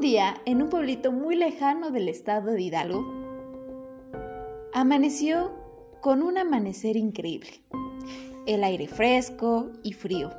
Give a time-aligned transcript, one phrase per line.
[0.00, 3.04] día, en un pueblito muy lejano del estado de Hidalgo,
[4.72, 5.52] amaneció
[6.00, 7.62] con un amanecer increíble.
[8.46, 10.30] El aire fresco y frío.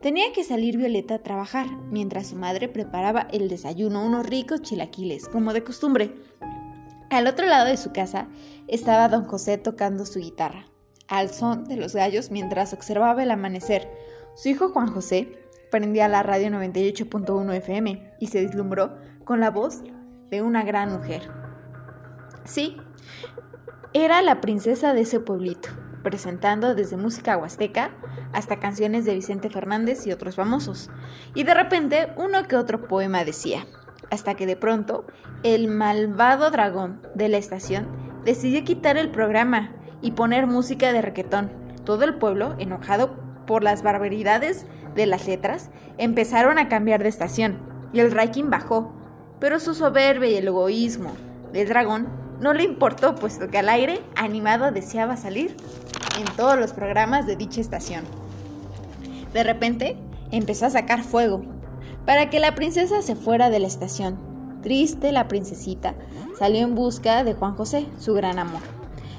[0.00, 5.28] Tenía que salir Violeta a trabajar, mientras su madre preparaba el desayuno, unos ricos chilaquiles,
[5.28, 6.14] como de costumbre.
[7.10, 8.28] Al otro lado de su casa
[8.68, 10.66] estaba don José tocando su guitarra,
[11.08, 13.88] al son de los gallos mientras observaba el amanecer.
[14.34, 15.43] Su hijo Juan José
[15.74, 19.82] prendía la radio 98.1 FM y se deslumbró con la voz
[20.30, 21.28] de una gran mujer.
[22.44, 22.76] Sí,
[23.92, 25.70] era la princesa de ese pueblito,
[26.04, 27.90] presentando desde música huasteca
[28.32, 30.90] hasta canciones de Vicente Fernández y otros famosos.
[31.34, 33.66] Y de repente uno que otro poema decía,
[34.12, 35.04] hasta que de pronto
[35.42, 37.88] el malvado dragón de la estación
[38.24, 41.50] decidió quitar el programa y poner música de requetón.
[41.84, 47.58] Todo el pueblo, enojado por las barbaridades de las letras, empezaron a cambiar de estación
[47.92, 48.92] y el ranking bajó,
[49.38, 51.12] pero su soberbia y el egoísmo
[51.52, 52.08] del dragón
[52.40, 55.56] no le importó puesto que al aire animado deseaba salir
[56.18, 58.04] en todos los programas de dicha estación.
[59.32, 59.96] De repente
[60.30, 61.42] empezó a sacar fuego
[62.06, 64.18] para que la princesa se fuera de la estación.
[64.62, 65.94] Triste, la princesita
[66.38, 68.62] salió en busca de Juan José, su gran amor.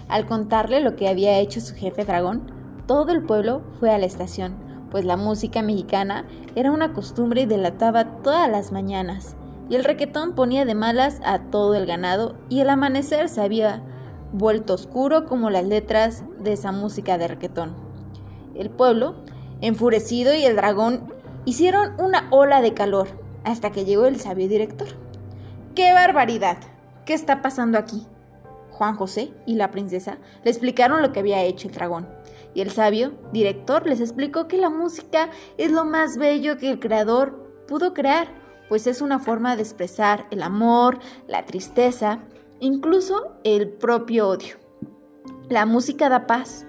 [0.07, 2.51] Al contarle lo que había hecho su jefe dragón,
[2.87, 7.45] todo el pueblo fue a la estación pues la música mexicana era una costumbre y
[7.45, 9.35] delataba todas las mañanas,
[9.69, 13.83] y el requetón ponía de malas a todo el ganado, y el amanecer se había
[14.31, 17.75] vuelto oscuro como las letras de esa música de requetón.
[18.53, 19.15] El pueblo,
[19.59, 23.09] enfurecido y el dragón hicieron una ola de calor
[23.43, 24.87] hasta que llegó el sabio director.
[25.75, 26.59] ¡Qué barbaridad!
[27.05, 28.07] ¿Qué está pasando aquí?
[28.75, 32.07] Juan José y la princesa le explicaron lo que había hecho el dragón
[32.55, 36.79] y el sabio director les explicó que la música es lo más bello que el
[36.79, 38.27] creador pudo crear,
[38.69, 42.19] pues es una forma de expresar el amor, la tristeza,
[42.59, 44.55] incluso el propio odio.
[45.49, 46.65] La música da paz,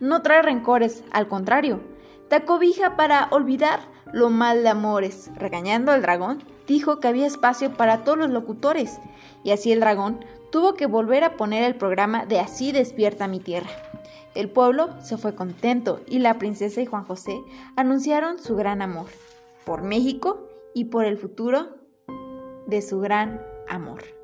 [0.00, 1.80] no trae rencores, al contrario,
[2.28, 3.80] te acobija para olvidar
[4.12, 5.30] lo mal de amores.
[5.36, 9.00] Regañando al dragón, dijo que había espacio para todos los locutores,
[9.42, 13.40] y así el dragón tuvo que volver a poner el programa de Así despierta mi
[13.40, 13.70] tierra.
[14.34, 17.40] El pueblo se fue contento y la princesa y Juan José
[17.74, 19.06] anunciaron su gran amor
[19.64, 21.70] por México y por el futuro
[22.66, 24.17] de su gran amor.